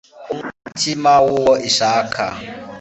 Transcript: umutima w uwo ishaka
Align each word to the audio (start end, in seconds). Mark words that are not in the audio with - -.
umutima 0.33 1.11
w 1.25 1.27
uwo 1.39 1.53
ishaka 1.69 2.23